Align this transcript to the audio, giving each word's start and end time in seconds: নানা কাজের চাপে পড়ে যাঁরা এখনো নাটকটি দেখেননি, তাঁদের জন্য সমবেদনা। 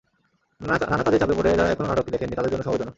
নানা 0.61 1.03
কাজের 1.05 1.21
চাপে 1.21 1.35
পড়ে 1.37 1.49
যাঁরা 1.51 1.71
এখনো 1.71 1.87
নাটকটি 1.87 2.11
দেখেননি, 2.11 2.35
তাঁদের 2.35 2.51
জন্য 2.51 2.63
সমবেদনা। 2.63 2.89